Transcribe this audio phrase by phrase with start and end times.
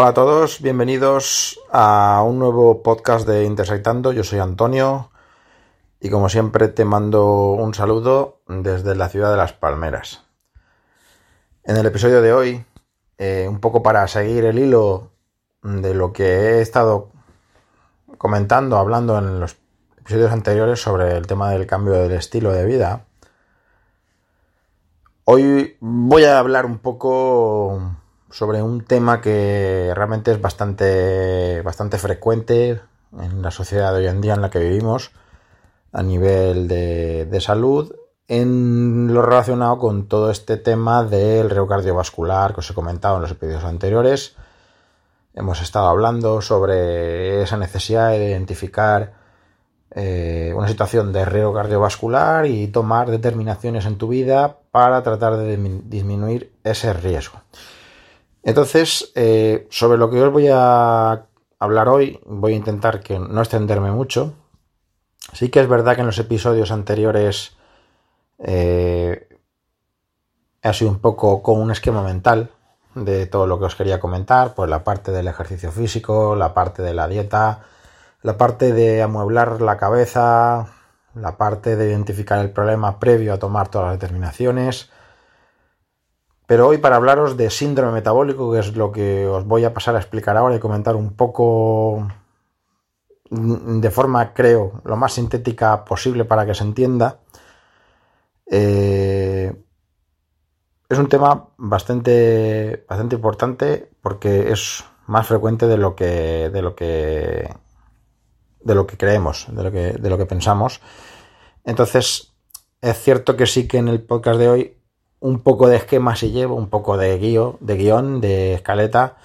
[0.00, 4.14] Hola a todos, bienvenidos a un nuevo podcast de Intersectando.
[4.14, 5.10] Yo soy Antonio
[6.00, 10.24] y como siempre te mando un saludo desde la ciudad de Las Palmeras.
[11.64, 12.64] En el episodio de hoy,
[13.18, 15.10] eh, un poco para seguir el hilo
[15.62, 17.10] de lo que he estado
[18.16, 19.58] comentando, hablando en los
[19.98, 23.04] episodios anteriores sobre el tema del cambio del estilo de vida,
[25.24, 27.99] hoy voy a hablar un poco
[28.30, 32.80] sobre un tema que realmente es bastante, bastante frecuente
[33.18, 35.10] en la sociedad de hoy en día en la que vivimos
[35.92, 37.94] a nivel de, de salud
[38.28, 43.22] en lo relacionado con todo este tema del riesgo cardiovascular que os he comentado en
[43.22, 44.36] los episodios anteriores.
[45.34, 49.14] Hemos estado hablando sobre esa necesidad de identificar
[49.92, 55.56] eh, una situación de riesgo cardiovascular y tomar determinaciones en tu vida para tratar de
[55.56, 57.40] disminuir ese riesgo.
[58.42, 61.26] Entonces, eh, sobre lo que os voy a
[61.58, 64.34] hablar hoy, voy a intentar que no extenderme mucho.
[65.32, 67.56] Sí que es verdad que en los episodios anteriores
[68.38, 69.28] eh,
[70.62, 72.50] ha sido un poco con un esquema mental
[72.94, 76.82] de todo lo que os quería comentar, pues la parte del ejercicio físico, la parte
[76.82, 77.60] de la dieta,
[78.22, 80.66] la parte de amueblar la cabeza,
[81.14, 84.90] la parte de identificar el problema previo a tomar todas las determinaciones,
[86.50, 89.94] pero hoy para hablaros de síndrome metabólico, que es lo que os voy a pasar
[89.94, 92.08] a explicar ahora y comentar un poco
[93.30, 97.20] de forma, creo, lo más sintética posible para que se entienda.
[98.46, 99.54] Eh,
[100.88, 106.74] es un tema bastante, bastante importante porque es más frecuente de lo que, de lo
[106.74, 107.48] que,
[108.58, 110.80] de lo que creemos, de lo que, de lo que pensamos.
[111.62, 112.34] Entonces,
[112.80, 114.79] es cierto que sí que en el podcast de hoy
[115.20, 119.16] un poco de esquema si llevo, un poco de guion, de guion, de escaleta,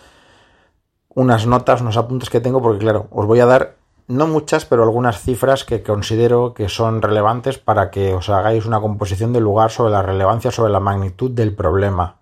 [1.09, 3.75] unas notas, unos apuntes que tengo, porque claro, os voy a dar
[4.07, 8.79] no muchas, pero algunas cifras que considero que son relevantes para que os hagáis una
[8.79, 12.17] composición del lugar sobre la relevancia, sobre la magnitud del problema.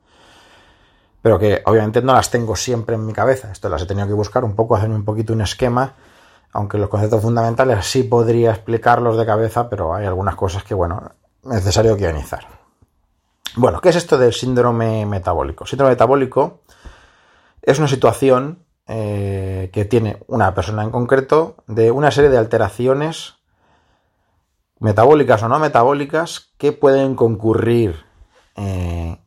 [1.21, 3.51] Pero que obviamente no las tengo siempre en mi cabeza.
[3.51, 5.93] Esto las he tenido que buscar un poco, hacerme un poquito un esquema.
[6.51, 11.11] Aunque los conceptos fundamentales sí podría explicarlos de cabeza, pero hay algunas cosas que, bueno,
[11.43, 12.62] es necesario guionizar.
[13.55, 15.67] Bueno, ¿qué es esto del síndrome metabólico?
[15.67, 16.61] Síndrome metabólico
[17.61, 23.35] es una situación eh, que tiene una persona en concreto de una serie de alteraciones
[24.79, 28.03] metabólicas o no metabólicas que pueden concurrir
[28.55, 29.19] eh,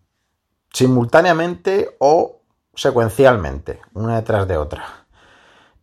[0.73, 2.43] simultáneamente o
[2.75, 5.07] secuencialmente, una detrás de otra,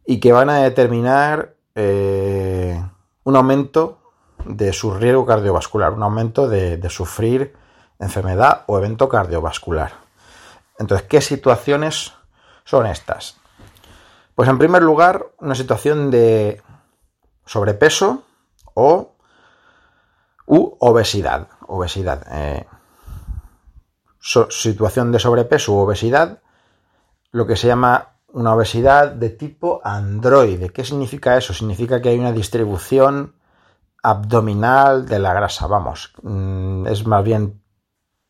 [0.05, 2.77] y que van a determinar eh,
[3.23, 4.01] un aumento
[4.45, 7.63] de su riesgo cardiovascular, un aumento de sufrir
[7.99, 9.93] enfermedad o evento cardiovascular.
[10.79, 12.13] Entonces, ¿qué situaciones
[12.65, 13.37] son estas?
[14.35, 16.61] Pues en primer lugar, una situación de
[17.45, 18.23] sobrepeso
[18.73, 19.15] o
[20.45, 21.47] u obesidad.
[21.67, 22.25] Obesidad.
[22.31, 22.65] Eh,
[24.19, 26.41] situación de sobrepeso u obesidad,
[27.31, 30.69] lo que se llama una obesidad de tipo androide.
[30.69, 31.53] ¿Qué significa eso?
[31.53, 33.35] Significa que hay una distribución
[34.01, 35.67] abdominal de la grasa.
[35.67, 37.62] Vamos, mm, es más bien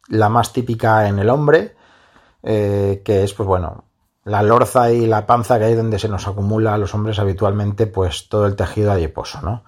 [0.08, 1.76] la más típica en el hombre,
[2.44, 3.86] eh, que es, pues bueno,
[4.26, 7.88] la lorza y la panza que hay donde se nos acumula a los hombres habitualmente,
[7.88, 9.64] pues todo el tejido adiposo, ¿no?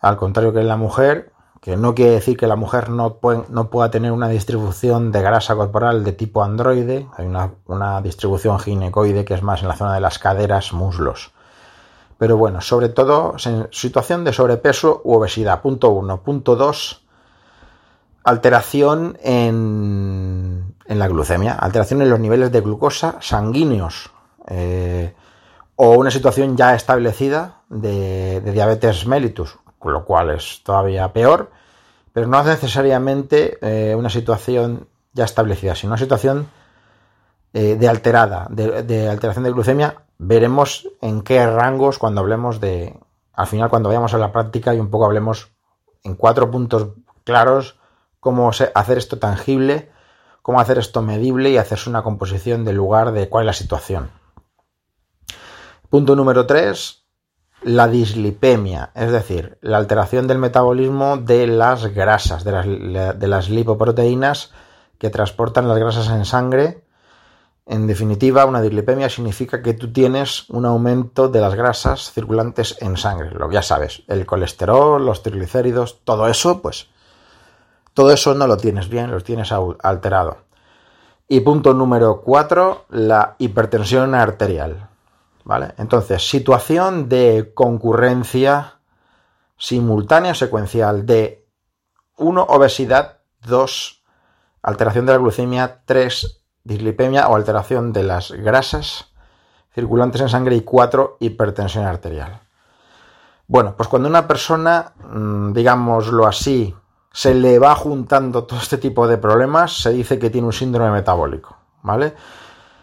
[0.00, 3.70] Al contrario que en la mujer, que no quiere decir que la mujer no, no
[3.70, 9.24] pueda tener una distribución de grasa corporal de tipo androide, hay una, una distribución ginecoide
[9.24, 11.32] que es más en la zona de las caderas, muslos.
[12.18, 13.36] Pero bueno, sobre todo,
[13.70, 15.60] situación de sobrepeso u obesidad.
[15.60, 16.22] Punto uno.
[16.22, 17.05] Punto dos
[18.26, 24.10] alteración en, la glucemia, alteración en los niveles de glucosa sanguíneos
[24.48, 25.14] eh,
[25.76, 31.52] o una situación ya establecida de, diabetes mellitus, con lo cual es todavía peor,
[32.12, 36.48] pero no es necesariamente eh, una situación ya establecida, sino una situación
[37.52, 40.02] eh, de alterada, de, de, alteración de glucemia.
[40.18, 42.98] Veremos en qué rangos cuando hablemos de,
[43.34, 45.52] al final cuando vayamos a la práctica y un poco hablemos
[46.02, 46.88] en cuatro puntos
[47.22, 47.75] claros
[48.26, 49.88] cómo hacer esto tangible,
[50.42, 54.10] cómo hacer esto medible y hacerse una composición del lugar de cuál es la situación.
[55.90, 57.04] Punto número 3,
[57.62, 64.50] la dislipemia, es decir, la alteración del metabolismo de las grasas, de las, lipoproteínas
[64.98, 66.82] que transportan las grasas en sangre.
[67.64, 72.96] En definitiva, una dislipemia significa que tú tienes un aumento de las grasas circulantes en
[72.96, 73.30] sangre.
[73.30, 76.88] Lo ya sabes, el colesterol, los triglicéridos, todo eso, pues
[77.96, 80.36] todo eso no lo tienes bien, lo tienes alterado.
[81.28, 84.90] Y punto número 4, la hipertensión arterial.
[85.44, 85.72] ¿Vale?
[85.78, 88.80] Entonces, situación de concurrencia
[89.56, 91.46] simultánea secuencial de
[92.18, 92.42] 1.
[92.50, 94.02] Obesidad, 2.
[94.60, 96.42] Alteración de la glucemia, 3.
[96.64, 99.06] Dislipemia o alteración de las grasas
[99.74, 101.16] circulantes en sangre y 4.
[101.20, 102.42] Hipertensión arterial.
[103.46, 106.74] Bueno, pues cuando una persona, mm, digámoslo así,
[107.16, 110.90] se le va juntando todo este tipo de problemas, se dice que tiene un síndrome
[110.90, 112.12] metabólico, ¿vale?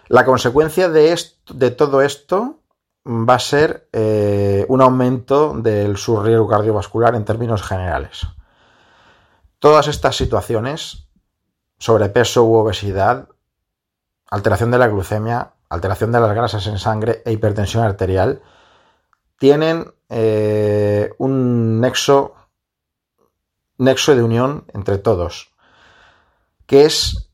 [0.07, 1.15] La consecuencia de,
[1.53, 2.57] de todo esto
[3.06, 8.25] va a ser eh, un aumento del riesgo cardiovascular en términos generales.
[9.59, 11.06] Todas estas situaciones,
[11.77, 13.29] sobrepeso u obesidad,
[14.31, 18.41] alteración de la glucemia, alteración de las grasas en sangre e hipertensión arterial,
[19.38, 22.33] tienen eh, un nexo,
[23.77, 25.53] nexo de unión entre todos,
[26.65, 27.29] que es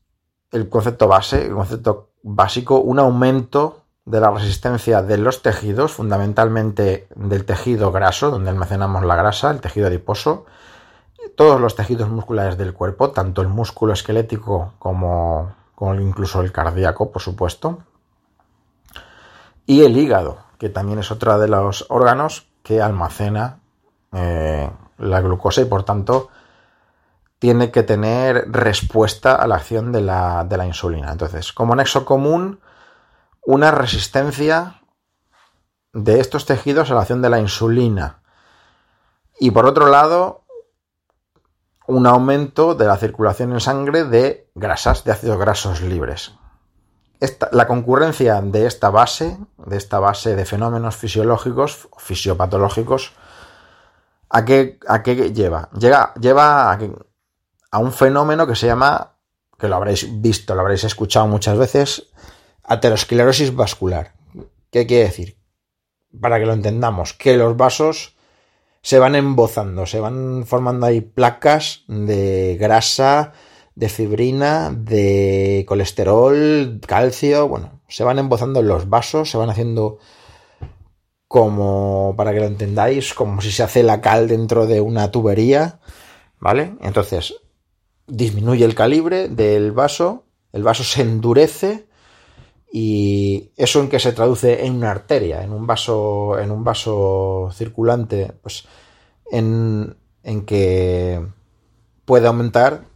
[0.52, 7.06] el concepto base, el concepto básico, un aumento de la resistencia de los tejidos, fundamentalmente
[7.14, 10.46] del tejido graso, donde almacenamos la grasa, el tejido adiposo,
[11.36, 15.54] todos los tejidos musculares del cuerpo, tanto el músculo esquelético como,
[15.98, 17.78] incluso el cardíaco, por supuesto,
[19.66, 23.60] y el hígado, que también es otro de los órganos que almacena
[24.12, 24.70] eh,
[25.00, 26.28] la glucosa y por tanto
[27.38, 31.10] tiene que tener respuesta a la acción de la, de la insulina.
[31.10, 32.60] Entonces, como nexo común,
[33.42, 34.82] una resistencia
[35.92, 38.20] de estos tejidos a la acción de la insulina.
[39.38, 40.44] Y por otro lado,
[41.86, 46.34] un aumento de la circulación en sangre de grasas, de ácidos grasos libres
[47.52, 53.12] la concurrencia de esta base, de esta base de fenómenos fisiológicos, fisiopatológicos,
[54.30, 55.68] ¿a qué, a qué lleva?
[55.78, 56.78] Llega, lleva a,
[57.70, 59.16] a, un fenómeno que se llama,
[59.58, 62.06] que lo habréis visto, lo habréis escuchado muchas veces,
[62.64, 64.14] aterosclerosis vascular.
[64.70, 65.36] ¿Qué quiere decir?
[66.20, 68.16] Para que lo entendamos, que los vasos
[68.82, 73.32] se van embozando, se van formando ahí placas de grasa,
[73.74, 79.98] de fibrina, de colesterol, calcio, bueno, se van embozando los vasos, se van haciendo
[81.30, 85.78] como, para que lo entendáis, como si se hace la cal dentro de una tubería,
[86.40, 86.74] ¿vale?
[86.80, 87.36] Entonces,
[88.08, 91.86] disminuye el calibre del vaso, el vaso se endurece
[92.72, 97.50] y eso en que se traduce en una arteria, en un vaso, en un vaso
[97.52, 98.66] circulante, pues
[99.30, 101.24] en, en que
[102.06, 102.86] puede aumentar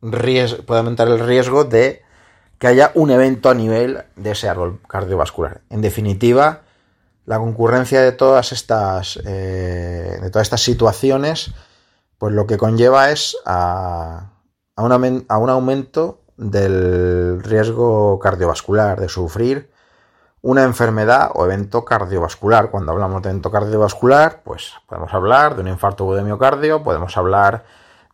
[0.00, 2.02] puede aumentar el riesgo de
[2.58, 5.60] que haya un evento a nivel de ese árbol cardiovascular.
[5.70, 6.65] En definitiva,
[7.26, 11.52] la concurrencia de todas estas, eh, de todas estas situaciones,
[12.18, 14.30] pues lo que conlleva es a,
[14.76, 19.70] a, un, a un aumento del riesgo cardiovascular, de sufrir
[20.42, 22.70] una enfermedad o evento cardiovascular.
[22.70, 27.64] Cuando hablamos de evento cardiovascular, pues podemos hablar de un infarto de miocardio, podemos hablar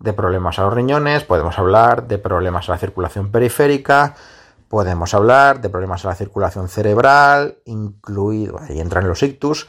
[0.01, 4.15] de problemas a los riñones, podemos hablar de problemas a la circulación periférica,
[4.73, 9.69] podemos hablar de problemas a la circulación cerebral, incluido, ahí entran los ictus,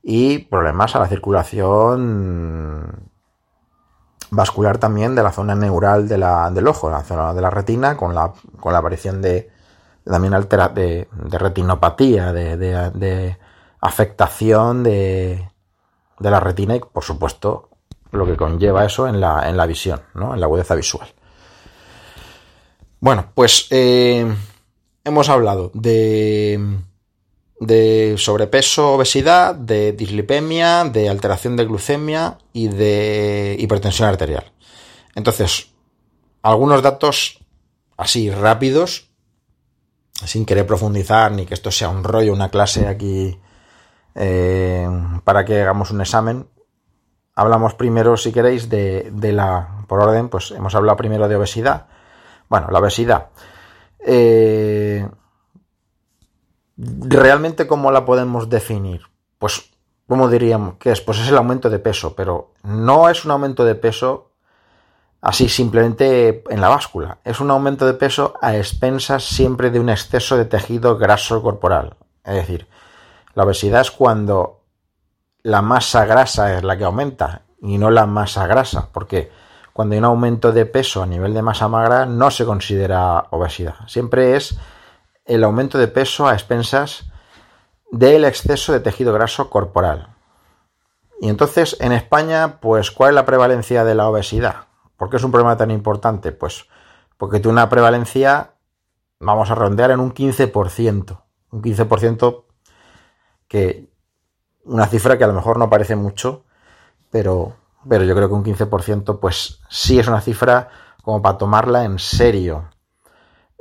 [0.00, 3.10] y problemas a la circulación
[4.30, 7.96] vascular también de la zona neural de la, del ojo, la zona de la retina,
[7.96, 9.50] con la, con la aparición de
[10.04, 13.36] también altera, de, retinopatía, de, de
[13.80, 15.50] afectación de,
[16.20, 17.70] de la retina y, por supuesto,
[18.12, 20.32] lo que conlleva eso en la, en la visión, ¿no?
[20.32, 21.08] en la agudeza visual.
[23.04, 24.24] Bueno, pues eh,
[25.04, 26.78] hemos hablado de,
[27.60, 34.50] de sobrepeso, obesidad, de dislipemia, de alteración de glucemia y de hipertensión arterial.
[35.14, 35.68] Entonces,
[36.40, 37.40] algunos datos
[37.98, 39.10] así rápidos,
[40.24, 43.38] sin querer profundizar ni que esto sea un rollo, una clase aquí
[44.14, 44.88] eh,
[45.24, 46.48] para que hagamos un examen,
[47.34, 51.88] hablamos primero, si queréis, de, la, por orden, pues hemos hablado primero de obesidad.
[52.48, 53.28] Bueno, la obesidad.
[53.98, 55.08] Eh,
[56.76, 59.02] ¿Realmente cómo la podemos definir?
[59.38, 59.70] Pues,
[60.08, 61.00] ¿cómo diríamos que es?
[61.00, 64.30] Pues es el aumento de peso, pero no es un aumento de peso
[65.24, 67.18] así simplemente en la báscula.
[67.24, 71.96] Es un aumento de peso a expensas siempre de un exceso de tejido graso corporal.
[72.24, 72.68] Es decir,
[73.34, 74.60] la obesidad es cuando
[75.42, 79.30] la masa grasa es la que aumenta y no la masa grasa, porque
[79.74, 83.74] cuando hay un aumento de peso a nivel de masa magra no se considera obesidad.
[83.86, 84.56] Siempre es
[85.26, 87.10] el aumento de peso a expensas
[87.90, 90.08] del exceso de tejido graso corporal.
[91.20, 94.68] Y entonces en España, pues, ¿cuál es la prevalencia de la obesidad?
[94.96, 96.32] ¿Por qué es un problema tan importante?
[96.32, 96.66] Pues
[97.18, 98.54] porque tiene una prevalencia
[99.24, 101.22] vamos a rondear en un 15%.
[101.50, 102.44] Un 15%
[103.48, 103.90] que
[104.64, 106.44] una cifra que a lo mejor no parece mucho,
[107.10, 107.54] pero,
[107.88, 110.68] pero yo creo que un 15% pues sí es una cifra
[111.02, 112.70] como para tomarla en serio.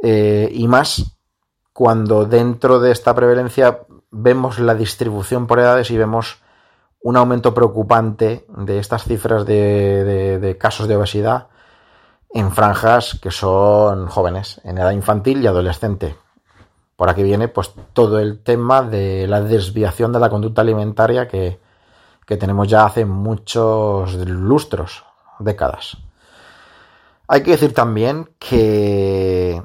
[0.02, 1.18] Eh, y más
[1.74, 3.80] cuando dentro de esta prevalencia
[4.12, 6.42] vemos la distribución por edades y vemos
[7.02, 11.48] un aumento preocupante de estas cifras de, casos de obesidad
[12.30, 16.16] en franjas que son jóvenes, en edad infantil y adolescente.
[16.96, 21.60] Por aquí viene pues todo el tema de la desviación de la conducta alimentaria que,
[22.26, 25.06] que tenemos ya hace muchos lustros,
[25.40, 25.98] décadas.
[27.28, 29.64] Hay que decir también que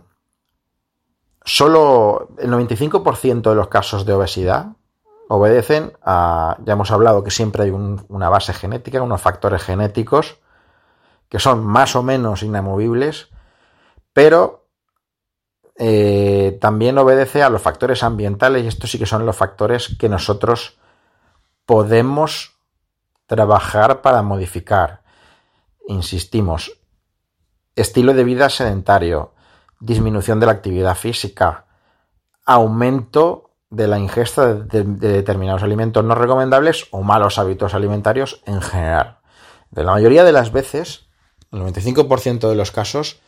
[1.45, 4.69] solo el 95% de los casos de obesidad
[5.29, 10.39] obedecen a, ya hemos hablado que siempre hay una base genética, unos factores genéticos
[11.29, 13.29] que son más o menos inamovibles,
[14.13, 14.67] pero
[15.77, 20.09] eh, también obedece a los factores ambientales y estos sí que son los factores que
[20.09, 20.78] nosotros
[21.69, 22.57] podemos
[23.27, 25.03] trabajar para modificar.
[25.87, 26.81] Insistimos,
[27.77, 29.35] estilo de vida sedentario,
[29.79, 31.67] disminución de la actividad física,
[32.47, 39.19] aumento de la ingesta de, determinados alimentos no recomendables o malos hábitos alimentarios en general.
[39.71, 41.11] De la mayoría de las veces,
[41.53, 43.21] el 95% de los casos,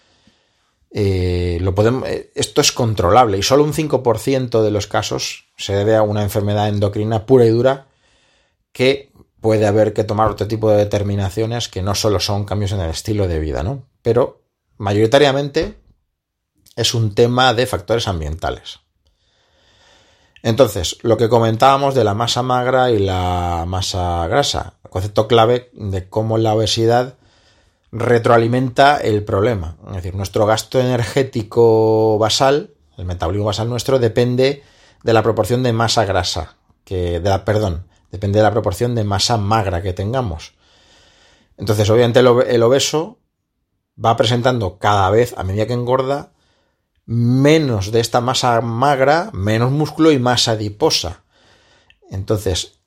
[0.93, 6.01] eh, eh, esto es controlable y solo un 5% de los casos se debe a
[6.03, 7.90] una enfermedad endocrina pura y dura
[8.73, 12.81] que puede haber que tomar otro tipo de determinaciones que no solo son cambios en
[12.81, 13.85] el estilo de vida, ¿no?
[14.03, 14.43] Pero
[14.77, 15.79] mayoritariamente
[16.77, 18.81] es un tema de factores ambientales.
[20.43, 26.09] Entonces, lo que comentábamos de la masa magra y la masa grasa, concepto clave de
[26.09, 27.19] cómo la obesidad
[27.93, 29.77] retroalimenta el problema.
[29.89, 34.63] Es decir, nuestro gasto energético basal, el metabolismo basal nuestro, depende
[35.03, 39.05] de la proporción de masa grasa, que, de la, perdón, depende de la proporción de
[39.05, 40.55] masa magra que tengamos.
[41.57, 43.19] Entonces, obviamente, el obeso
[44.03, 46.33] va presentando cada vez, a medida que engorda,
[47.07, 51.25] menos de esta masa magra, menos músculo y más adiposa.
[52.11, 52.81] Entonces,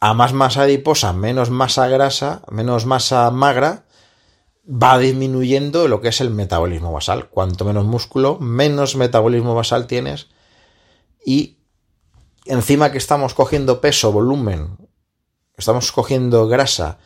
[0.00, 3.84] a más masa adiposa, menos masa grasa, menos masa magra,
[4.66, 7.28] va disminuyendo lo que es el metabolismo basal.
[7.28, 10.28] Cuanto menos músculo, menos metabolismo basal tienes.
[11.24, 11.58] Y
[12.44, 14.76] encima que estamos cogiendo peso, volumen,
[15.56, 16.98] estamos cogiendo grasa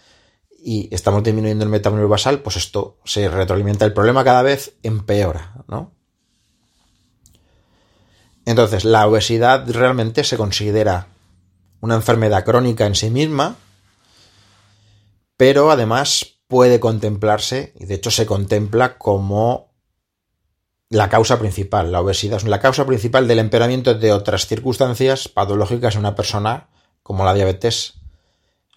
[0.59, 3.85] y estamos disminuyendo el metabolismo basal, pues esto se retroalimenta.
[3.85, 5.93] El problema cada vez empeora, ¿no?
[8.45, 11.09] Entonces, la obesidad realmente se considera
[11.81, 13.57] una enfermedad crónica en sí misma,
[15.37, 19.68] pero además puede contemplarse, y de hecho se contempla como
[20.91, 21.93] la causa principal.
[21.93, 26.69] La obesidad es la causa principal del empeoramiento de otras circunstancias patológicas en una persona,
[27.03, 27.95] como la diabetes,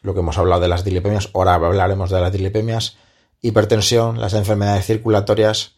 [0.01, 2.97] lo que hemos hablado de las dilipemias, ahora hablaremos de las dilipemias,
[3.41, 5.75] hipertensión, las enfermedades circulatorias,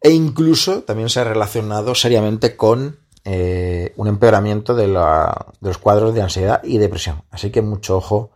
[0.00, 6.22] e incluso también se ha relacionado seriamente con eh, un empeoramiento de, los cuadros de
[6.22, 7.22] ansiedad y depresión.
[7.30, 8.30] Así que mucho ojo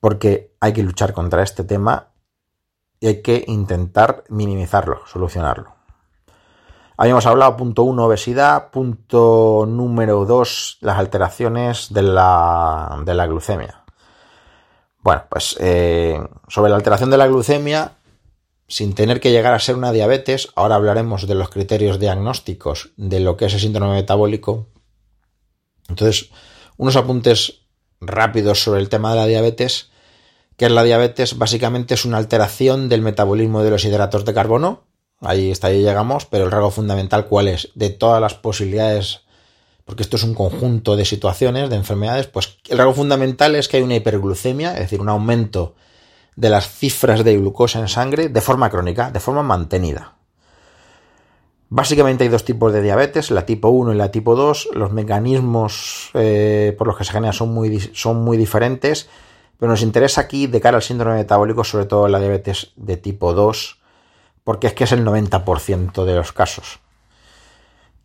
[0.00, 2.08] porque hay que luchar contra este tema
[3.00, 5.79] y hay que intentar minimizarlo, solucionarlo.
[7.00, 13.84] Habíamos hablado, punto uno, obesidad, punto número dos, las alteraciones de la, de la glucemia.
[14.98, 17.92] Bueno, pues eh, sobre la alteración de la glucemia
[18.68, 23.20] sin tener que llegar a ser una diabetes, ahora hablaremos de los criterios diagnósticos de
[23.20, 24.66] lo que es el síndrome metabólico.
[25.88, 26.28] Entonces,
[26.76, 27.62] unos apuntes
[28.02, 29.90] rápidos sobre el tema de la diabetes,
[30.58, 34.89] que es la diabetes básicamente es una alteración del metabolismo de los hidratos de carbono,
[35.20, 39.20] ahí está, ahí llegamos, pero el rasgo fundamental cuál es, de todas las posibilidades,
[39.84, 43.78] porque esto es un conjunto de situaciones, de enfermedades, pues el rasgo fundamental es que
[43.78, 45.74] hay una hiperglucemia, es decir, un aumento
[46.36, 50.14] de las cifras de glucosa en sangre de forma crónica, de forma mantenida.
[51.72, 54.70] Básicamente hay dos tipos de diabetes, la tipo 1 y la tipo 2.
[54.74, 59.08] Los mecanismos eh, por los que se genera son muy, son muy diferentes,
[59.56, 63.34] pero nos interesa aquí de cara al síndrome metabólico, sobre todo la diabetes de tipo
[63.34, 63.79] 2,
[64.44, 66.80] porque es que es el 90% de los casos.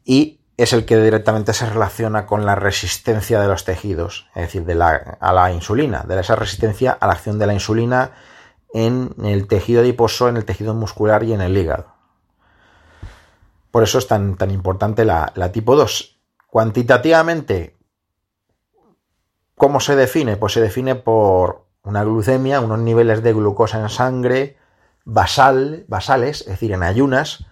[0.04, 4.66] Y es el que directamente se relaciona con la resistencia de los tejidos, es decir,
[4.66, 8.12] de la, a la insulina, de esa resistencia a la acción de la insulina
[8.74, 11.94] en el tejido adiposo, en el tejido muscular y en el hígado.
[13.72, 16.20] Por eso es tan, tan importante la, la tipo 2.
[16.48, 17.76] Cuantitativamente,
[19.56, 20.38] ¿cómo se define?
[20.38, 24.58] Pues se define por una glucemia, unos niveles de glucosa en sangre
[25.06, 27.46] basal, basales, es decir, en ayunas,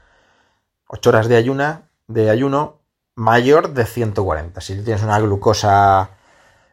[0.88, 2.82] 8 horas de, ayuna, de ayuno
[3.16, 4.60] mayor de 140.
[4.60, 6.10] Si tienes una glucosa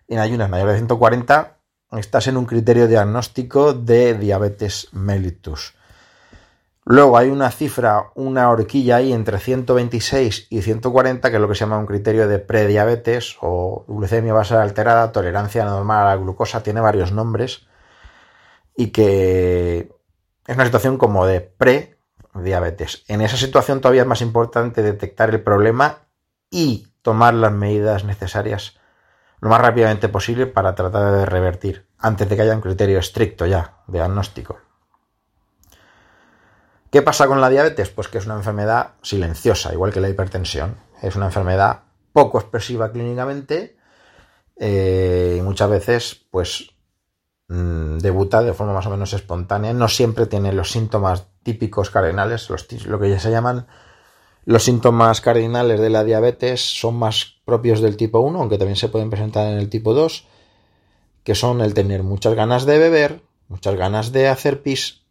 [0.08, 1.58] en ayunas mayor de 140,
[1.92, 5.74] estás en un criterio diagnóstico de diabetes mellitus.
[6.84, 11.54] Luego hay una cifra, una horquilla ahí entre 126 y 140, que es lo que
[11.54, 16.62] se llama un criterio de prediabetes o glucemia basal alterada, tolerancia normal a la glucosa,
[16.62, 17.66] tiene varios nombres
[18.74, 19.99] y que
[20.46, 23.04] es una situación como de prediabetes.
[23.08, 25.98] En esa situación todavía es más importante detectar el problema
[26.50, 28.80] y tomar las medidas necesarias
[29.40, 33.46] lo más rápidamente posible para tratar de revertir, antes de que haya un criterio estricto
[33.46, 34.58] ya de diagnóstico.
[36.90, 37.88] ¿Qué pasa con la diabetes?
[37.88, 40.76] Pues que es una enfermedad silenciosa, igual que la hipertensión.
[41.00, 43.76] Es una enfermedad poco expresiva clínicamente
[44.56, 46.70] eh, y muchas veces pues
[47.50, 49.74] mm, debuta de forma más o menos espontánea.
[49.74, 52.48] No siempre tiene los síntomas típicos cardinales,
[52.86, 53.66] lo que ya se llaman
[54.44, 58.88] los síntomas cardinales de la diabetes son más propios del tipo 1, aunque también se
[58.88, 60.26] pueden presentar en el tipo 2,
[61.24, 65.02] que son el tener muchas ganas de beber, muchas ganas de hacer pis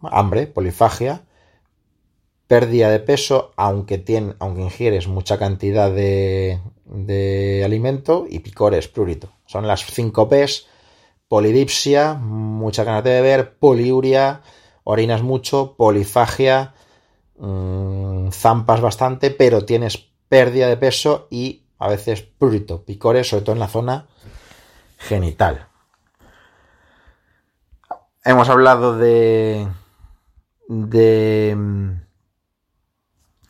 [0.00, 1.24] hambre, polifagia,
[2.46, 9.32] pérdida de peso, aunque, tiene, aunque ingieres mucha cantidad de, de alimento, y picores, prurito.
[9.46, 10.66] Son las 5 P's,
[11.32, 14.42] polidipsia, mucha ganas de beber, poliuria,
[14.84, 16.74] orinas mucho, polifagia,
[17.38, 19.96] mmm, zampas bastante, pero tienes
[20.28, 24.08] pérdida de peso y a veces prurito, picores, sobre todo en la zona
[24.98, 25.68] genital.
[28.26, 29.66] Hemos hablado de
[30.68, 31.92] de mm,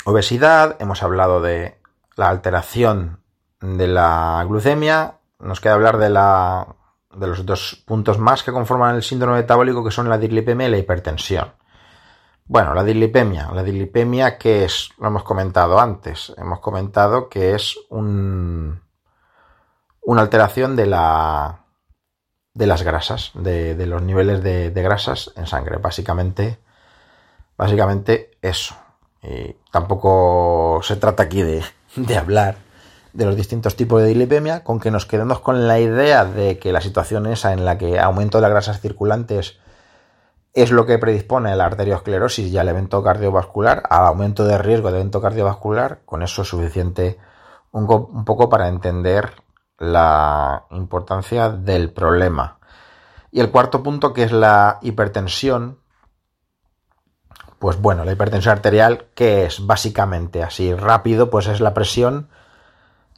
[0.04, 1.80] obesidad, hemos hablado de
[2.14, 3.24] la alteración
[3.60, 6.76] de la glucemia, nos queda hablar de, la,
[7.16, 10.70] de los dos puntos más que conforman el síndrome metabólico, que son la dislipemia y
[10.70, 11.52] la hipertensión.
[12.44, 13.50] Bueno, la dislipemia.
[13.52, 14.90] La dislipemia, ¿qué es?
[14.98, 16.32] Lo hemos comentado antes.
[16.36, 18.82] Hemos comentado que es un,
[20.02, 21.64] una alteración de, la,
[22.54, 25.78] de las grasas, de, de los niveles de, de, grasas en sangre.
[25.78, 26.58] Básicamente,
[27.56, 28.74] Básicamente eso.
[29.22, 31.62] Y tampoco se trata aquí de,
[32.16, 32.56] hablar
[33.12, 36.72] de los distintos tipos de dilipemia, con que nos quedemos con la idea de que
[36.72, 39.58] la situación esa en la que aumento de las grasas circulantes
[40.54, 44.90] es lo que predispone a la arteriosclerosis y al evento cardiovascular, al aumento de riesgo
[44.90, 47.18] de evento cardiovascular, con eso es suficiente
[47.70, 49.32] un, un poco para entender
[49.78, 52.58] la importancia del problema.
[53.30, 55.78] Y el cuarto punto, que es la hipertensión,
[57.58, 62.28] pues bueno, la hipertensión arterial, que es básicamente así rápido, pues es la presión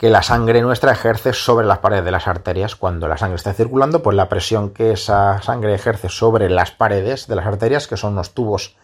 [0.04, 2.76] que la sangre nuestra ejerce sobre las paredes de las arterias.
[2.76, 7.26] Cuando la sangre está circulando, pues la presión que esa sangre ejerce sobre las paredes
[7.26, 8.76] de las arterias, que son unos tubos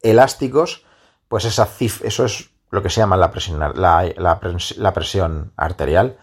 [0.00, 0.86] elásticos,
[1.28, 6.16] pues esa eso es lo que se llama la presión, la, la presión arterial.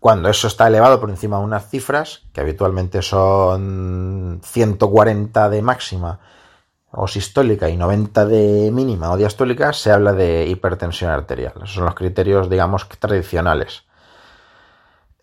[0.00, 6.18] Cuando eso está elevado por encima de unas cifras, que habitualmente son 140 de máxima
[6.90, 11.52] o sistólica y 90 de mínima o diastólica, se habla de hipertensión arterial.
[11.56, 13.84] Esos son los criterios, digamos, tradicionales.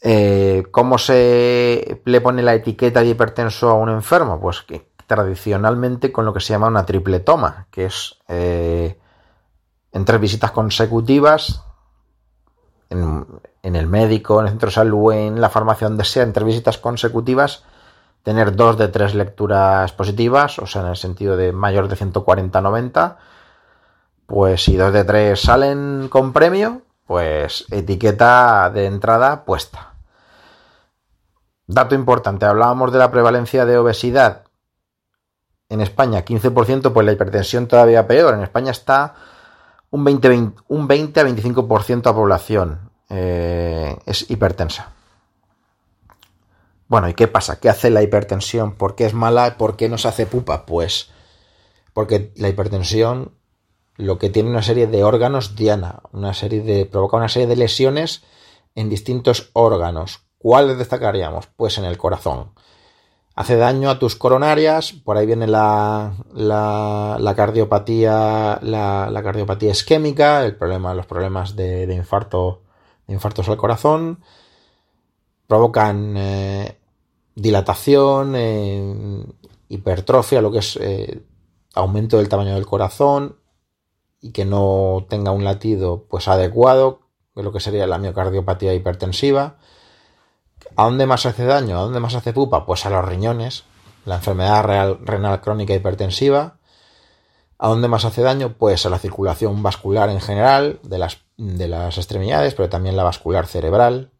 [0.01, 4.39] Eh, ¿Cómo se le pone la etiqueta de hipertenso a un enfermo?
[4.39, 8.99] Pues que tradicionalmente con lo que se llama una triple toma, que es eh,
[9.91, 11.63] en tres visitas consecutivas,
[12.89, 16.45] en, el médico, en el centro de salud, en la farmacia, donde sea, en tres
[16.45, 17.63] visitas consecutivas,
[18.25, 23.17] tener dos de tres lecturas positivas, o sea, en el sentido de mayor de 140-90,
[24.25, 29.93] pues si dos de tres salen con premio, pues etiqueta de entrada puesta.
[31.67, 34.45] Dato importante, hablábamos de la prevalencia de obesidad.
[35.69, 38.33] En España 15%, pues la hipertensión todavía peor.
[38.33, 39.13] En España está
[39.91, 44.95] un 20, un 20 a 25% de la población eh, es hipertensa.
[46.87, 47.59] Bueno, ¿y qué pasa?
[47.59, 48.75] ¿Qué hace la hipertensión?
[48.75, 49.57] ¿Por qué es mala?
[49.57, 50.65] ¿Por qué nos hace pupa?
[50.65, 51.09] Pues
[51.95, 53.31] porque la hipertensión
[53.95, 57.55] lo que tiene una serie de órganos diana, una serie de provoca una serie de
[57.55, 58.23] lesiones
[58.75, 60.25] en distintos órganos.
[60.37, 61.47] ¿Cuáles destacaríamos?
[61.55, 62.51] Pues en el corazón.
[63.33, 70.57] Hace daño a tus coronarias, por ahí viene la, la, cardiopatía, la, cardiopatía isquémica, el
[70.57, 72.61] problema, los problemas de, de infarto,
[73.07, 74.19] de infartos al corazón
[75.47, 76.77] provocan eh,
[77.35, 79.25] dilatación, eh,
[79.69, 81.23] hipertrofia, lo que es eh,
[81.73, 83.37] aumento del tamaño del corazón
[84.21, 87.01] y que no tenga un latido pues adecuado,
[87.35, 89.57] de lo que sería la miocardiopatía hipertensiva.
[90.75, 91.77] ¿A dónde más hace daño?
[91.77, 92.65] ¿A dónde más hace pupa?
[92.65, 93.65] Pues a los riñones,
[94.05, 94.63] la enfermedad
[95.03, 96.57] renal crónica hipertensiva,
[97.57, 98.53] ¿A dónde más hace daño?
[98.57, 103.03] Pues a la circulación vascular en general, de las, de las extremidades, pero también la
[103.03, 104.11] vascular cerebral.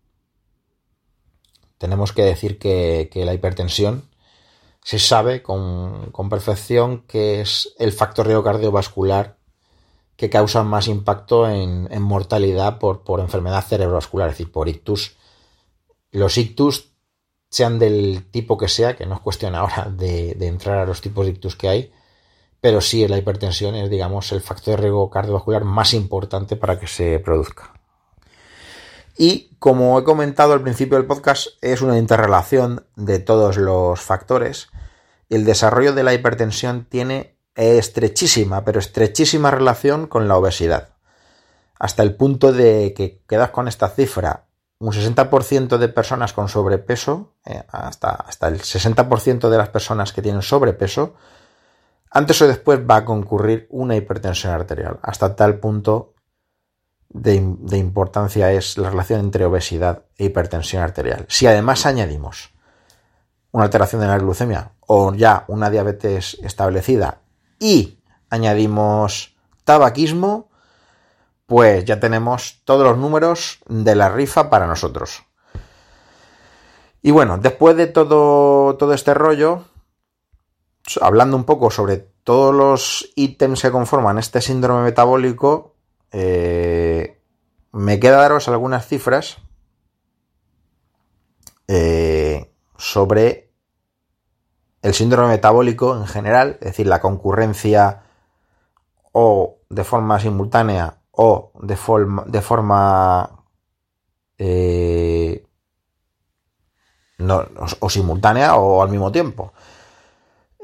[1.85, 4.09] Tenemos que decir que, la hipertensión
[4.83, 9.37] se sabe con, perfección que es el factor riesgo cardiovascular
[10.15, 15.15] que causa más impacto en, mortalidad por, por, enfermedad cerebrovascular, es decir, por ictus.
[16.09, 16.95] Los ictus,
[17.51, 21.27] sean del tipo que sea, que no es cuestión ahora de, entrar a los tipos
[21.27, 21.93] de ictus que hay,
[22.59, 27.19] pero sí la hipertensión es, digamos, el factor de cardiovascular más importante para que se
[27.19, 27.74] produzca.
[29.17, 34.69] Y como he comentado al principio del podcast, es una interrelación de todos los factores.
[35.29, 40.89] El desarrollo de la hipertensión tiene estrechísima, pero estrechísima relación con la obesidad.
[41.79, 44.45] Hasta el punto de que quedas con esta cifra,
[44.79, 50.21] un 60% de personas con sobrepeso, eh, hasta, hasta el 60% de las personas que
[50.21, 51.15] tienen sobrepeso,
[52.11, 54.99] antes o después va a concurrir una hipertensión arterial.
[55.01, 56.14] Hasta tal punto
[57.15, 61.25] de, importancia es la relación entre obesidad e hipertensión arterial.
[61.29, 62.53] Si además añadimos
[63.51, 67.21] una alteración de la glucemia o ya una diabetes establecida
[67.57, 67.99] y
[68.29, 70.49] añadimos tabaquismo,
[71.45, 75.23] pues ya tenemos todos los números de la rifa para nosotros.
[77.01, 79.63] Y bueno, después de todo, todo este rollo,
[80.99, 85.74] hablando un poco sobre todos los ítems que conforman este síndrome metabólico,
[86.11, 87.21] eh,
[87.71, 89.37] me queda daros algunas cifras
[91.67, 93.51] eh, sobre
[94.81, 98.03] el síndrome metabólico en general, es decir, la concurrencia
[99.11, 101.75] o de forma simultánea o de
[102.41, 103.45] forma,
[104.37, 105.47] eh,
[107.17, 107.45] no,
[107.79, 109.53] o simultánea o al mismo tiempo.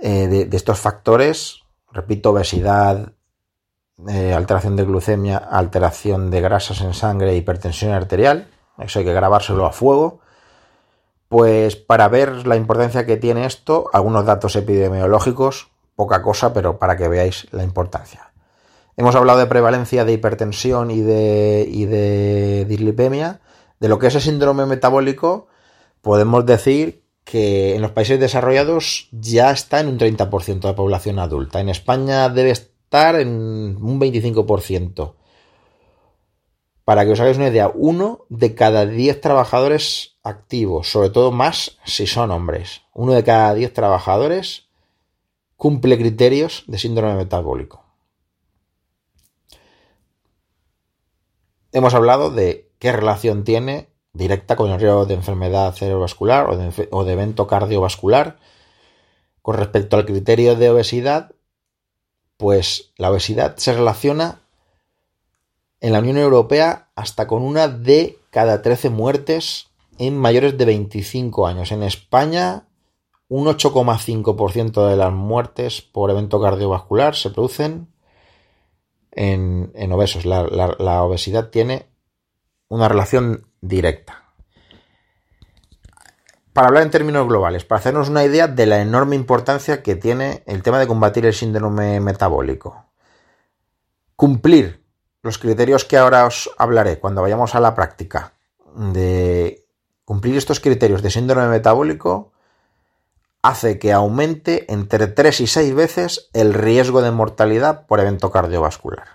[0.02, 3.14] De, estos factores, repito, obesidad,
[4.10, 8.48] eh, alteración de glucemia, alteración de grasas en sangre, hipertensión arterial,
[8.80, 10.20] eso hay que grabárselo a fuego,
[11.30, 16.98] pues para ver la importancia que tiene esto, algunos datos epidemiológicos, poca cosa, pero para
[16.98, 18.32] que veáis la importancia.
[18.98, 23.40] Hemos hablado de prevalencia de hipertensión y de, y de dislipemia.
[23.80, 25.48] De lo que es el síndrome metabólico,
[26.02, 31.20] podemos decir que en los países desarrollados ya está en un 30% de la población
[31.20, 31.60] adulta.
[31.60, 35.16] En España debe estar en un 25%.
[36.84, 41.78] Para que os hagáis una idea, uno de cada 10 trabajadores activos, sobre todo más
[41.86, 44.68] si son hombres, uno de cada 10 trabajadores
[45.56, 47.86] cumple criterios de síndrome metabólico.
[51.72, 57.14] Hemos hablado de qué relación tiene directa con el riesgo de enfermedad cerebrovascular o de,
[57.14, 58.38] evento cardiovascular.
[59.42, 61.32] Con respecto al criterio de obesidad,
[62.42, 64.42] pues la obesidad se relaciona
[65.80, 69.68] en la Unión Europea hasta con una de cada 13 muertes
[70.00, 71.72] en mayores de 25 años.
[71.72, 72.68] En España,
[73.28, 77.94] un 8,5% de las muertes por evento cardiovascular se producen
[79.12, 80.26] en, obesos.
[80.26, 81.86] la, obesidad tiene
[82.70, 84.21] una relación directa.
[86.62, 90.44] Para hablar en términos globales, para hacernos una idea de la enorme importancia que tiene
[90.46, 92.86] el tema de combatir el síndrome metabólico.
[94.16, 94.86] Cumplir
[95.24, 98.34] los criterios que ahora os hablaré cuando vayamos a la práctica
[98.76, 99.66] de
[100.06, 102.32] cumplir estos criterios de síndrome metabólico
[103.42, 109.08] hace que aumente entre 3 y 6 veces el riesgo de mortalidad por evento cardiovascular.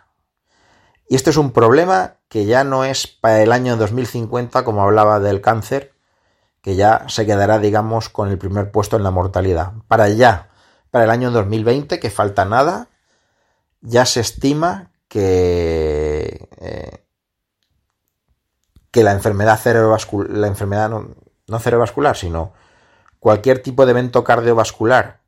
[1.08, 5.20] Y este es un problema que ya no es para el año 2050 como hablaba
[5.20, 5.95] del cáncer,
[6.66, 9.74] que ya se quedará, digamos, con el primer puesto en la mortalidad.
[9.86, 10.48] Para ya,
[10.90, 12.88] para el año 2020, que falta nada,
[13.82, 17.04] ya se estima que, eh,
[18.90, 21.14] que la enfermedad cerebrovascular, la enfermedad no,
[21.46, 22.52] no cerebrovascular, sino
[23.20, 25.20] cualquier tipo de evento cardiovascular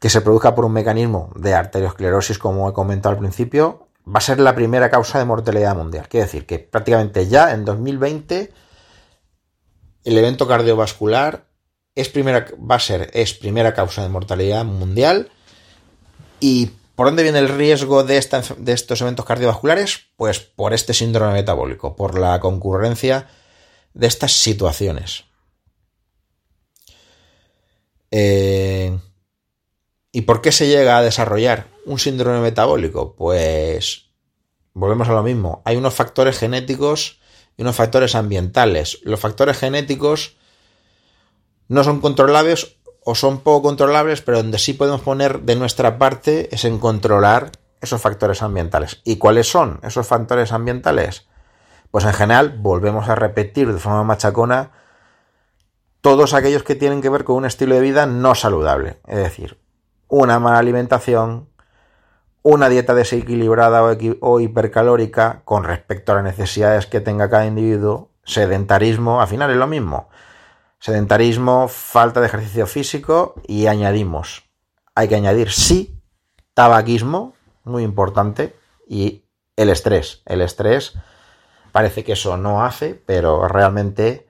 [0.00, 4.22] que se produzca por un mecanismo de arteriosclerosis, como he comentado al principio, va a
[4.22, 6.08] ser la primera causa de mortalidad mundial.
[6.08, 8.64] Quiere decir que prácticamente ya en 2020
[10.06, 11.48] el evento cardiovascular
[11.96, 15.30] es primera, va a ser es primera causa de mortalidad mundial.
[16.38, 18.24] ¿Y por dónde viene el riesgo de,
[18.58, 20.06] de estos eventos cardiovasculares?
[20.16, 23.28] Pues por este síndrome metabólico, por la concurrencia
[23.94, 25.24] de estas situaciones.
[28.12, 28.96] Eh,
[30.12, 33.16] ¿Y por qué se llega a desarrollar un síndrome metabólico?
[33.16, 34.04] Pues
[34.72, 35.62] volvemos a lo mismo.
[35.64, 37.18] Hay unos factores genéticos
[37.56, 39.00] y unos factores ambientales.
[39.02, 40.36] Los factores genéticos
[41.68, 46.54] no son controlables o son poco controlables, pero donde sí podemos poner de nuestra parte
[46.54, 49.00] es en controlar esos factores ambientales.
[49.04, 51.26] ¿Y cuáles son esos factores ambientales?
[51.90, 54.72] Pues en general volvemos a repetir de forma machacona
[56.00, 59.00] todos aquellos que tienen que ver con un estilo de vida no saludable.
[59.06, 59.58] Es decir,
[60.08, 61.48] una mala alimentación,
[62.48, 63.82] una dieta desequilibrada
[64.20, 69.56] o, hipercalórica con respecto a las necesidades que tenga cada individuo, sedentarismo, al final es
[69.56, 70.10] lo mismo.
[70.78, 74.48] Sedentarismo, falta de ejercicio físico y añadimos,
[74.94, 76.00] hay que añadir sí,
[76.54, 78.54] tabaquismo, muy importante,
[78.86, 79.24] y
[79.56, 80.22] el estrés.
[80.24, 80.94] El estrés
[81.72, 84.28] parece que eso no hace, pero realmente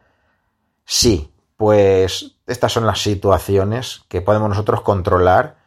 [0.87, 1.35] sí.
[1.59, 5.59] Pues estas son las situaciones que podemos nosotros controlar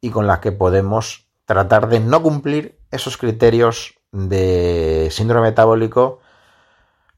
[0.00, 6.20] y con las que podemos tratar de no cumplir esos criterios de síndrome metabólico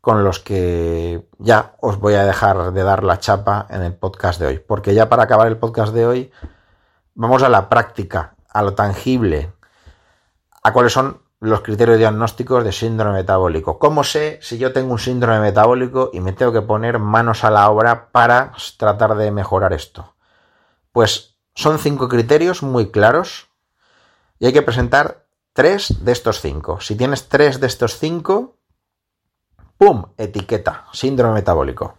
[0.01, 4.41] con los que ya os voy a dejar de dar la chapa en el podcast
[4.41, 4.59] de hoy.
[4.59, 6.33] Porque ya para acabar el podcast de hoy,
[7.15, 9.53] vamos a la práctica, a lo tangible,
[10.63, 13.79] a cuáles son los criterios diagnósticos de síndrome metabólico.
[13.79, 17.51] ¿Cómo sé si yo tengo un síndrome metabólico y me tengo que poner manos a
[17.51, 20.15] la obra para tratar de mejorar esto?
[20.91, 23.52] Pues son cinco criterios muy claros
[24.43, 26.81] y hay que presentar tres de estos cinco.
[26.81, 28.59] Si tienes tres de estos cinco,
[29.79, 30.07] ¡pum!
[30.17, 31.97] Etiqueta, síndrome metabólico.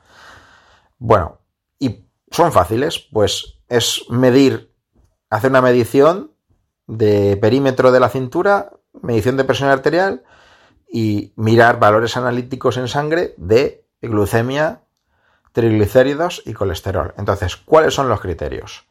[0.97, 1.39] Bueno,
[1.79, 4.75] y son fáciles, pues es medir,
[5.29, 6.33] hacer una medición
[6.85, 10.25] de perímetro de la cintura, medición de presión arterial
[10.91, 14.81] y mirar valores analíticos en sangre de glucemia,
[15.53, 17.13] triglicéridos y colesterol.
[17.17, 18.83] Entonces, ¿cuáles son los criterios?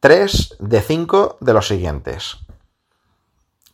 [0.00, 2.38] Tres de cinco de los siguientes.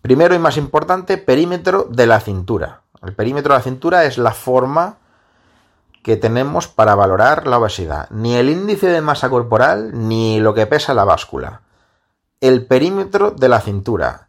[0.02, 2.82] Primero y más importante, perímetro de la cintura.
[3.02, 4.98] El perímetro de la cintura es la forma
[6.02, 8.08] que tenemos para valorar la obesidad.
[8.10, 11.62] Ni el índice de masa corporal ni lo que pesa la báscula.
[12.40, 14.28] El perímetro de la cintura.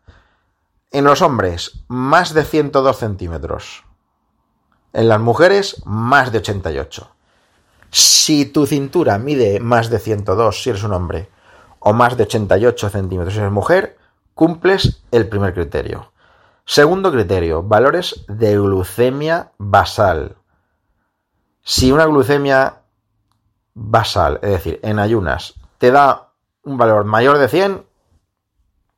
[0.92, 3.86] En los hombres, más de 102 centímetros.
[4.92, 7.12] En las mujeres, más de 88.
[7.92, 11.30] Si tu cintura mide más de 102 si eres un hombre,
[11.80, 13.98] o más de 88 centímetros si eres mujer,
[14.40, 16.14] cumples el primer criterio.
[16.64, 20.38] Segundo criterio, valores de glucemia basal.
[21.62, 22.84] Si una glucemia
[23.74, 26.30] basal, es decir, en ayunas, te da
[26.64, 27.86] un valor mayor de 100,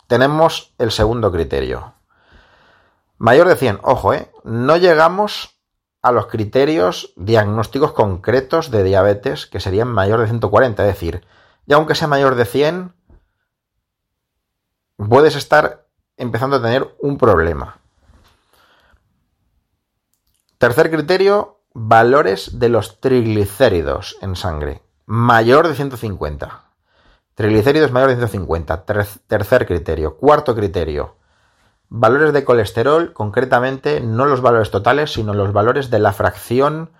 [0.05, 1.95] tenemos el segundo criterio.
[3.17, 4.31] Mayor de 100, ojo, ¿eh?
[4.43, 5.59] no llegamos
[6.03, 11.25] a los criterios diagnósticos concretos de diabetes, que serían mayor de 140, es decir,
[11.65, 12.93] ya aunque sea mayor de 100,
[15.07, 15.85] puedes estar
[16.17, 17.77] empezando a tener un problema.
[20.57, 24.83] Tercer criterio, valores de los triglicéridos en sangre.
[25.05, 26.65] Mayor de 150.
[27.33, 28.85] Triglicéridos mayor de 150.
[29.27, 30.17] tercer criterio.
[30.17, 31.15] Cuarto criterio.
[31.89, 36.91] Valores de colesterol, concretamente no los valores totales, sino los valores de la fracción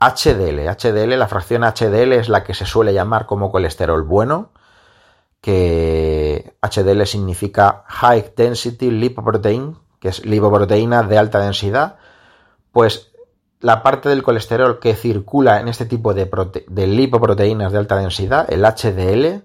[0.00, 0.68] HDL.
[0.68, 4.50] HDL, la fracción HDL es la que se suele llamar como colesterol bueno
[5.46, 11.98] que HDL significa High Density Lipoprotein, que es lipoproteína de alta densidad,
[12.72, 13.12] pues
[13.60, 16.28] la parte del colesterol que circula en este tipo de,
[16.88, 19.44] lipoproteínas de alta densidad, el HDL,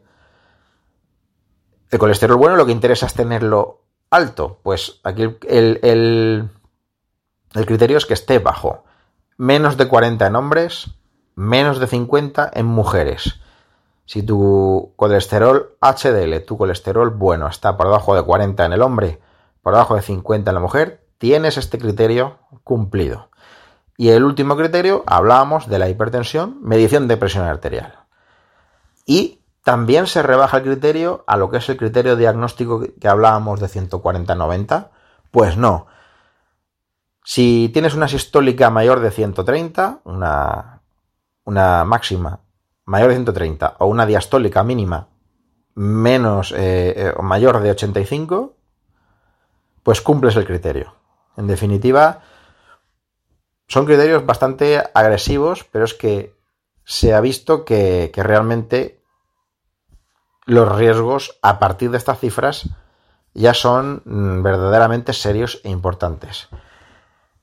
[1.91, 6.49] el colesterol bueno lo que interesa es tenerlo alto, pues aquí el,
[7.51, 8.85] criterio es que esté bajo,
[9.37, 10.95] menos de 40 en hombres,
[11.35, 13.39] menos de 50 en mujeres.
[14.11, 19.21] Si tu colesterol HDL, tu colesterol bueno, está por debajo de 40 en el hombre,
[19.61, 23.29] por debajo de 50 en la mujer, tienes este criterio cumplido.
[23.95, 27.99] Y el último criterio, hablábamos de la hipertensión, medición de presión arterial.
[29.05, 33.61] Y también se rebaja el criterio a lo que es el criterio diagnóstico que hablábamos
[33.61, 34.89] de 140-90.
[35.31, 35.87] Pues no.
[37.23, 40.81] Si tienes una sistólica mayor de 130, una,
[41.45, 42.41] una máxima
[42.91, 45.07] mayor de 130 o una diastólica mínima
[45.75, 48.57] menos eh, eh, o mayor de 85,
[49.83, 50.93] pues cumples el criterio.
[51.37, 52.19] En definitiva,
[53.69, 56.35] son criterios bastante agresivos, pero es que
[56.83, 59.01] se ha visto que, que realmente
[60.45, 62.69] los riesgos a partir de estas cifras
[63.33, 66.49] ya son mm, verdaderamente serios e importantes.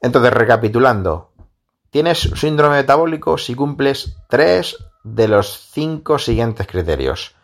[0.02, 1.32] Entonces, recapitulando,
[1.88, 4.76] tienes síndrome metabólico si cumples tres
[5.14, 7.34] de los cinco siguientes criterios.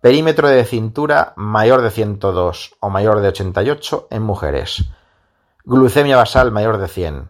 [0.00, 4.84] Perímetro de cintura mayor de 102 o mayor de 88 en mujeres.
[5.64, 7.28] Glucemia basal mayor de 100.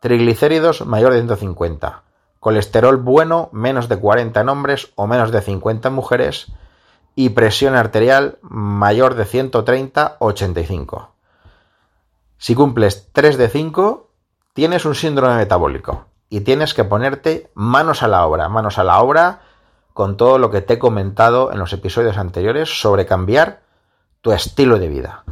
[0.00, 2.02] Triglicéridos mayor de 150.
[2.40, 6.46] colesterol bueno menos de 40 en hombres o menos de 50 en mujeres
[7.14, 11.14] y presión arterial mayor de 130 85.
[12.38, 14.10] Si cumples 3 de 5,
[14.54, 19.02] tienes un síndrome metabólico y tienes que ponerte manos a la obra, manos a la
[19.02, 19.40] obra
[19.92, 23.60] con todo lo que te he comentado en los episodios anteriores sobre cambiar
[24.22, 25.24] tu estilo de vida.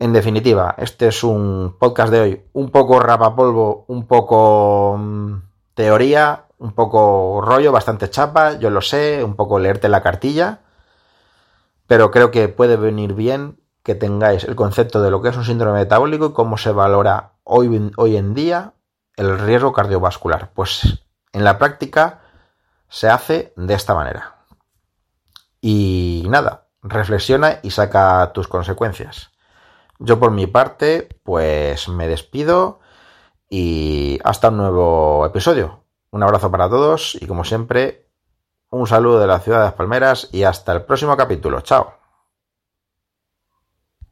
[0.00, 5.34] En definitiva, este es un podcast de hoy un poco rapapolvo, un poco mm,
[5.74, 10.58] teoría, un poco rollo, bastante chapa, yo lo sé, un poco leerte la cartilla,
[11.86, 15.44] pero creo que puede venir bien que tengáis el concepto de lo que es un
[15.44, 18.74] síndrome metabólico y cómo se valora hoy, hoy en día
[19.20, 20.50] el riesgo cardiovascular.
[20.54, 22.20] Pues en la práctica
[22.88, 24.46] se hace de esta manera.
[25.60, 29.30] Y nada, reflexiona y saca tus consecuencias.
[29.98, 32.80] Yo por mi parte, pues me despido
[33.50, 35.84] y hasta un nuevo episodio.
[36.10, 38.08] Un abrazo para todos y como siempre,
[38.70, 41.60] un saludo de la ciudad de las Palmeras y hasta el próximo capítulo.
[41.60, 41.99] Chao.